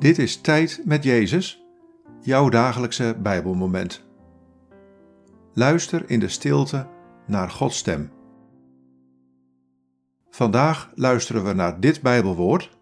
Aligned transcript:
Dit 0.00 0.18
is 0.18 0.40
Tijd 0.40 0.82
met 0.84 1.04
Jezus, 1.04 1.64
jouw 2.20 2.48
dagelijkse 2.48 3.16
Bijbelmoment. 3.18 4.04
Luister 5.52 6.10
in 6.10 6.20
de 6.20 6.28
stilte 6.28 6.88
naar 7.26 7.50
Gods 7.50 7.76
stem. 7.78 8.12
Vandaag 10.30 10.90
luisteren 10.94 11.44
we 11.44 11.52
naar 11.52 11.80
dit 11.80 12.02
Bijbelwoord. 12.02 12.78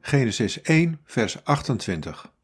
Genesis 0.00 0.60
1, 0.62 1.00
vers 1.04 1.44
28. 1.44 2.34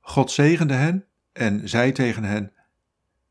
God 0.00 0.30
zegende 0.30 0.74
hen 0.74 1.06
en 1.32 1.68
zei 1.68 1.92
tegen 1.92 2.24
hen: 2.24 2.52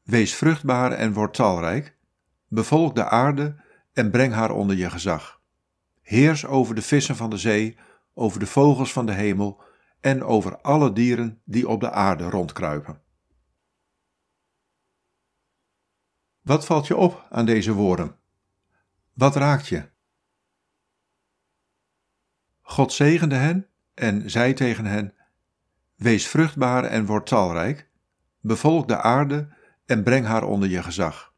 Wees 0.03 0.35
vruchtbaar 0.35 0.91
en 0.91 1.13
word 1.13 1.33
talrijk, 1.33 1.97
bevolk 2.47 2.95
de 2.95 3.09
aarde 3.09 3.55
en 3.93 4.11
breng 4.11 4.33
haar 4.33 4.51
onder 4.51 4.75
je 4.75 4.89
gezag. 4.89 5.38
Heers 6.09 6.45
over 6.45 6.75
de 6.75 6.81
vissen 6.81 7.15
van 7.15 7.29
de 7.29 7.37
zee, 7.37 7.77
over 8.13 8.39
de 8.39 8.47
vogels 8.47 8.93
van 8.93 9.05
de 9.05 9.11
hemel 9.11 9.61
en 9.99 10.23
over 10.23 10.61
alle 10.61 10.93
dieren 10.93 11.41
die 11.45 11.67
op 11.67 11.79
de 11.79 11.91
aarde 11.91 12.29
rondkruipen. 12.29 13.01
Wat 16.41 16.65
valt 16.65 16.87
je 16.87 16.95
op 16.95 17.27
aan 17.29 17.45
deze 17.45 17.73
woorden? 17.73 18.15
Wat 19.13 19.35
raakt 19.35 19.67
je? 19.67 19.89
God 22.61 22.93
zegende 22.93 23.35
hen 23.35 23.67
en 23.93 24.29
zei 24.29 24.53
tegen 24.53 24.85
hen: 24.85 25.13
Wees 25.95 26.27
vruchtbaar 26.27 26.83
en 26.83 27.05
word 27.05 27.25
talrijk, 27.27 27.89
bevolk 28.39 28.87
de 28.87 29.01
aarde 29.01 29.55
en 29.85 30.03
breng 30.03 30.25
haar 30.25 30.43
onder 30.43 30.69
je 30.69 30.83
gezag. 30.83 31.33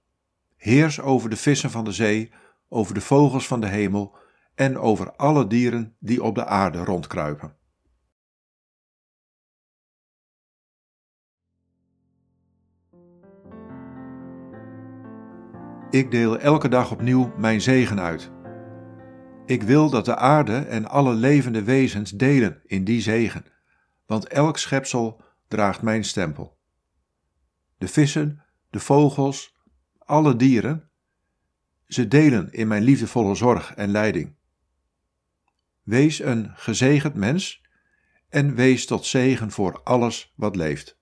Heers 0.55 0.99
over 0.99 1.29
de 1.29 1.37
vissen 1.37 1.71
van 1.71 1.83
de 1.83 1.91
zee, 1.91 2.31
over 2.69 2.93
de 2.93 3.01
vogels 3.01 3.47
van 3.47 3.59
de 3.59 3.67
hemel 3.67 4.19
en 4.61 4.77
over 4.77 5.15
alle 5.15 5.47
dieren 5.47 5.95
die 5.99 6.23
op 6.23 6.35
de 6.35 6.45
aarde 6.45 6.83
rondkruipen. 6.83 7.55
Ik 15.89 16.11
deel 16.11 16.39
elke 16.39 16.67
dag 16.67 16.91
opnieuw 16.91 17.33
mijn 17.37 17.61
zegen 17.61 17.99
uit. 17.99 18.31
Ik 19.45 19.63
wil 19.63 19.89
dat 19.89 20.05
de 20.05 20.15
aarde 20.15 20.57
en 20.57 20.85
alle 20.85 21.13
levende 21.13 21.63
wezens 21.63 22.11
delen 22.11 22.61
in 22.63 22.83
die 22.83 23.01
zegen, 23.01 23.45
want 24.05 24.27
elk 24.27 24.57
schepsel 24.57 25.21
draagt 25.47 25.81
mijn 25.81 26.03
stempel. 26.03 26.57
De 27.77 27.87
vissen, 27.87 28.43
de 28.69 28.79
vogels, 28.79 29.57
alle 29.97 30.35
dieren, 30.35 30.89
ze 31.87 32.07
delen 32.07 32.51
in 32.51 32.67
mijn 32.67 32.83
liefdevolle 32.83 33.35
zorg 33.35 33.73
en 33.73 33.89
leiding. 33.89 34.39
Wees 35.83 36.19
een 36.19 36.51
gezegend 36.55 37.15
mens 37.15 37.61
en 38.29 38.55
wees 38.55 38.85
tot 38.85 39.05
zegen 39.05 39.51
voor 39.51 39.81
alles 39.83 40.33
wat 40.35 40.55
leeft. 40.55 41.00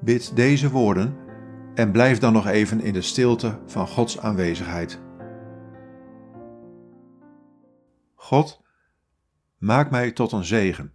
Bid 0.00 0.36
deze 0.36 0.70
woorden 0.70 1.16
en 1.74 1.92
blijf 1.92 2.18
dan 2.18 2.32
nog 2.32 2.46
even 2.46 2.80
in 2.80 2.92
de 2.92 3.02
stilte 3.02 3.58
van 3.66 3.88
Gods 3.88 4.18
aanwezigheid. 4.18 5.00
God, 8.14 8.62
maak 9.58 9.90
mij 9.90 10.12
tot 10.12 10.32
een 10.32 10.44
zegen 10.44 10.94